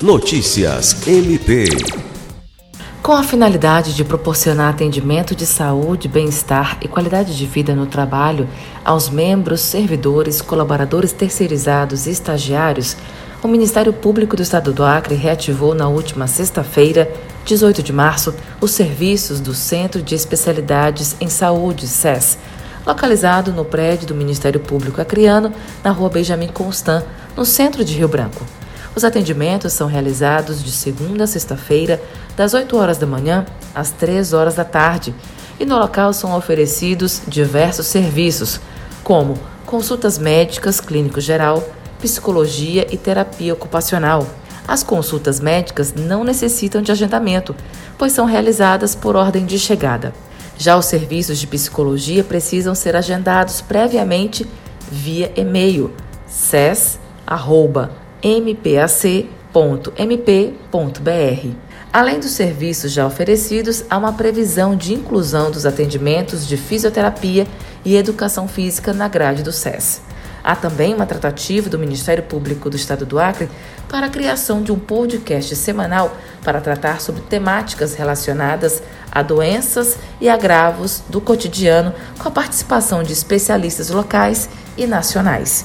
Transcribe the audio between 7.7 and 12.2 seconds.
no trabalho aos membros, servidores, colaboradores terceirizados e